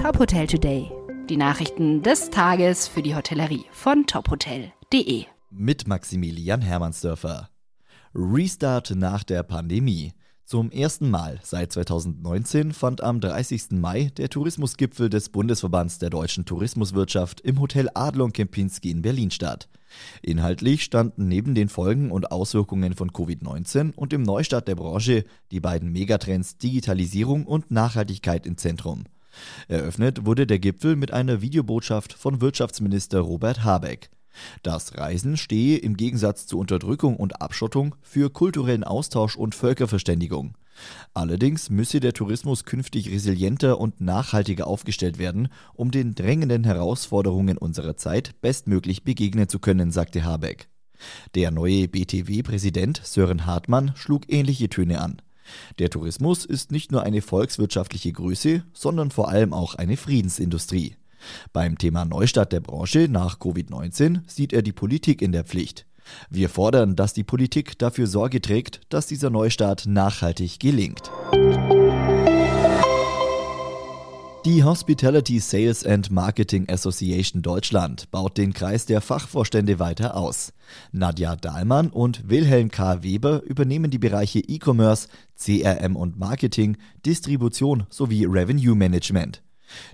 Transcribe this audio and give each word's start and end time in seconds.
Top 0.00 0.18
Hotel 0.18 0.46
Today. 0.46 0.90
Die 1.28 1.36
Nachrichten 1.36 2.02
des 2.02 2.30
Tages 2.30 2.88
für 2.88 3.02
die 3.02 3.14
Hotellerie 3.14 3.66
von 3.70 4.06
tophotel.de. 4.06 5.26
Mit 5.50 5.86
Maximilian 5.86 6.62
Hermannsdörfer. 6.62 7.50
Restart 8.14 8.94
nach 8.96 9.24
der 9.24 9.42
Pandemie. 9.42 10.14
Zum 10.46 10.70
ersten 10.70 11.10
Mal 11.10 11.38
seit 11.42 11.72
2019 11.72 12.72
fand 12.72 13.02
am 13.02 13.20
30. 13.20 13.72
Mai 13.72 14.10
der 14.16 14.30
Tourismusgipfel 14.30 15.10
des 15.10 15.28
Bundesverbands 15.28 15.98
der 15.98 16.08
deutschen 16.08 16.46
Tourismuswirtschaft 16.46 17.42
im 17.42 17.60
Hotel 17.60 17.90
Adlon 17.92 18.32
Kempinski 18.32 18.90
in 18.90 19.02
Berlin 19.02 19.30
statt. 19.30 19.68
Inhaltlich 20.22 20.82
standen 20.82 21.28
neben 21.28 21.54
den 21.54 21.68
Folgen 21.68 22.10
und 22.10 22.32
Auswirkungen 22.32 22.94
von 22.94 23.10
Covid-19 23.10 23.94
und 23.96 24.12
dem 24.12 24.22
Neustart 24.22 24.66
der 24.66 24.76
Branche 24.76 25.26
die 25.50 25.60
beiden 25.60 25.92
Megatrends 25.92 26.56
Digitalisierung 26.56 27.44
und 27.44 27.70
Nachhaltigkeit 27.70 28.46
im 28.46 28.56
Zentrum. 28.56 29.04
Eröffnet 29.68 30.26
wurde 30.26 30.46
der 30.46 30.58
Gipfel 30.58 30.96
mit 30.96 31.12
einer 31.12 31.40
Videobotschaft 31.40 32.12
von 32.12 32.40
Wirtschaftsminister 32.40 33.20
Robert 33.20 33.64
Habeck. 33.64 34.10
Das 34.62 34.96
Reisen 34.96 35.36
stehe 35.36 35.78
im 35.78 35.96
Gegensatz 35.96 36.46
zu 36.46 36.58
Unterdrückung 36.58 37.16
und 37.16 37.40
Abschottung 37.40 37.96
für 38.02 38.30
kulturellen 38.30 38.84
Austausch 38.84 39.36
und 39.36 39.54
Völkerverständigung. 39.54 40.54
Allerdings 41.12 41.68
müsse 41.68 42.00
der 42.00 42.14
Tourismus 42.14 42.64
künftig 42.64 43.10
resilienter 43.10 43.78
und 43.78 44.00
nachhaltiger 44.00 44.66
aufgestellt 44.66 45.18
werden, 45.18 45.48
um 45.74 45.90
den 45.90 46.14
drängenden 46.14 46.64
Herausforderungen 46.64 47.58
unserer 47.58 47.96
Zeit 47.96 48.40
bestmöglich 48.40 49.04
begegnen 49.04 49.48
zu 49.48 49.58
können, 49.58 49.90
sagte 49.90 50.24
Habeck. 50.24 50.68
Der 51.34 51.50
neue 51.50 51.88
BTW-Präsident 51.88 53.00
Sören 53.04 53.46
Hartmann 53.46 53.92
schlug 53.96 54.30
ähnliche 54.32 54.68
Töne 54.68 55.00
an. 55.00 55.20
Der 55.78 55.90
Tourismus 55.90 56.44
ist 56.44 56.72
nicht 56.72 56.92
nur 56.92 57.02
eine 57.02 57.22
volkswirtschaftliche 57.22 58.12
Größe, 58.12 58.64
sondern 58.72 59.10
vor 59.10 59.28
allem 59.28 59.52
auch 59.52 59.74
eine 59.74 59.96
Friedensindustrie. 59.96 60.96
Beim 61.52 61.78
Thema 61.78 62.04
Neustart 62.04 62.52
der 62.52 62.60
Branche 62.60 63.08
nach 63.10 63.38
Covid-19 63.38 64.20
sieht 64.26 64.52
er 64.52 64.62
die 64.62 64.72
Politik 64.72 65.22
in 65.22 65.32
der 65.32 65.44
Pflicht. 65.44 65.86
Wir 66.28 66.48
fordern, 66.48 66.96
dass 66.96 67.12
die 67.12 67.24
Politik 67.24 67.78
dafür 67.78 68.06
Sorge 68.06 68.40
trägt, 68.40 68.80
dass 68.88 69.06
dieser 69.06 69.30
Neustart 69.30 69.86
nachhaltig 69.86 70.58
gelingt. 70.58 71.10
Die 74.46 74.64
Hospitality 74.64 75.38
Sales 75.38 75.84
and 75.84 76.10
Marketing 76.10 76.66
Association 76.70 77.42
Deutschland 77.42 78.10
baut 78.10 78.38
den 78.38 78.54
Kreis 78.54 78.86
der 78.86 79.02
Fachvorstände 79.02 79.78
weiter 79.78 80.16
aus. 80.16 80.54
Nadja 80.92 81.36
Dahlmann 81.36 81.90
und 81.90 82.26
Wilhelm 82.30 82.70
K. 82.70 83.02
Weber 83.02 83.42
übernehmen 83.42 83.90
die 83.90 83.98
Bereiche 83.98 84.38
E-Commerce, 84.38 85.08
CRM 85.36 85.94
und 85.94 86.18
Marketing, 86.18 86.78
Distribution 87.04 87.84
sowie 87.90 88.24
Revenue 88.24 88.74
Management. 88.74 89.42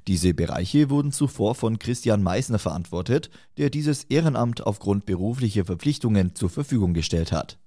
Diese 0.07 0.33
Bereiche 0.33 0.91
wurden 0.91 1.11
zuvor 1.11 1.57
von 1.57 1.81
Christian 1.81 2.23
Meissner 2.23 2.61
verantwortet, 2.61 3.31
der 3.59 3.69
dieses 3.69 4.05
Ehrenamt 4.05 4.65
aufgrund 4.65 5.07
beruflicher 5.07 5.65
Verpflichtungen 5.65 6.37
zur 6.37 6.51
Verfügung 6.51 6.95
gestellt 6.95 7.33
hat. 7.33 7.59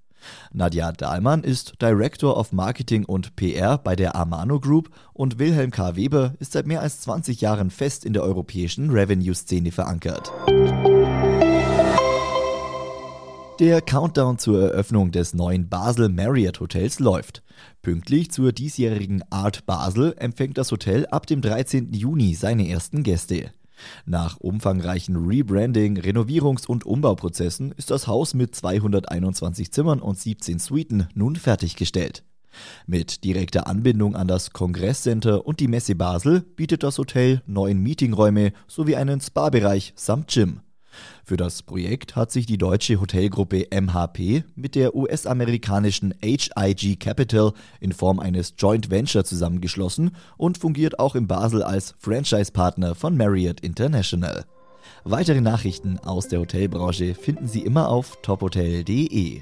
Nadja 0.51 0.91
Dahlmann 0.91 1.43
ist 1.43 1.81
Director 1.81 2.37
of 2.37 2.51
Marketing 2.51 3.05
und 3.05 3.35
PR 3.35 3.77
bei 3.77 3.95
der 3.95 4.15
Amano 4.15 4.59
Group 4.59 4.89
und 5.13 5.39
Wilhelm 5.39 5.71
K. 5.71 5.95
Weber 5.95 6.33
ist 6.39 6.53
seit 6.53 6.67
mehr 6.67 6.81
als 6.81 7.01
20 7.01 7.41
Jahren 7.41 7.69
fest 7.69 8.05
in 8.05 8.13
der 8.13 8.23
europäischen 8.23 8.89
Revenue-Szene 8.89 9.71
verankert. 9.71 10.31
Der 13.59 13.81
Countdown 13.81 14.37
zur 14.37 14.71
Eröffnung 14.71 15.11
des 15.11 15.33
neuen 15.33 15.67
Basel 15.67 16.07
Marriott 16.07 16.61
Hotels 16.61 16.99
läuft. 16.99 17.43
Pünktlich 17.81 18.31
zur 18.31 18.53
diesjährigen 18.53 19.21
Art 19.29 19.65
Basel 19.65 20.15
empfängt 20.17 20.57
das 20.57 20.71
Hotel 20.71 21.05
ab 21.07 21.27
dem 21.27 21.41
13. 21.41 21.91
Juni 21.91 22.35
seine 22.35 22.69
ersten 22.69 23.03
Gäste. 23.03 23.51
Nach 24.05 24.37
umfangreichen 24.37 25.15
Rebranding, 25.15 25.97
Renovierungs- 25.97 26.67
und 26.67 26.85
Umbauprozessen 26.85 27.71
ist 27.73 27.91
das 27.91 28.07
Haus 28.07 28.33
mit 28.33 28.55
221 28.55 29.71
Zimmern 29.71 29.99
und 29.99 30.17
17 30.17 30.59
Suiten 30.59 31.07
nun 31.13 31.35
fertiggestellt. 31.35 32.23
Mit 32.87 33.23
direkter 33.23 33.67
Anbindung 33.67 34.15
an 34.15 34.27
das 34.27 34.51
Kongresscenter 34.51 35.45
und 35.45 35.59
die 35.59 35.67
Messe 35.67 35.95
Basel 35.95 36.41
bietet 36.41 36.83
das 36.83 36.97
Hotel 36.97 37.41
neun 37.45 37.79
Meetingräume 37.79 38.53
sowie 38.67 38.95
einen 38.95 39.21
Spa-Bereich 39.21 39.93
samt 39.95 40.29
Gym. 40.29 40.61
Für 41.23 41.37
das 41.37 41.63
Projekt 41.63 42.15
hat 42.15 42.31
sich 42.31 42.45
die 42.45 42.57
deutsche 42.57 42.99
Hotelgruppe 42.99 43.67
MHP 43.71 44.43
mit 44.55 44.75
der 44.75 44.95
US-amerikanischen 44.95 46.13
HIG 46.21 46.99
Capital 46.99 47.53
in 47.79 47.91
Form 47.91 48.19
eines 48.19 48.53
Joint 48.57 48.89
Venture 48.89 49.23
zusammengeschlossen 49.23 50.11
und 50.37 50.57
fungiert 50.57 50.99
auch 50.99 51.15
in 51.15 51.27
Basel 51.27 51.63
als 51.63 51.95
Franchise-Partner 51.99 52.95
von 52.95 53.17
Marriott 53.17 53.59
International. 53.59 54.45
Weitere 55.03 55.41
Nachrichten 55.41 55.99
aus 55.99 56.27
der 56.27 56.39
Hotelbranche 56.39 57.15
finden 57.15 57.47
Sie 57.47 57.61
immer 57.61 57.89
auf 57.89 58.17
tophotel.de. 58.21 59.41